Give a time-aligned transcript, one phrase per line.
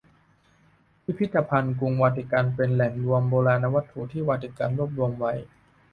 [1.03, 5.33] พิพิธภัณฑ์กรุงวาติกันเป็นแหล่งรวมโบราณวัตถุที่วาติกันรวบรวมไว้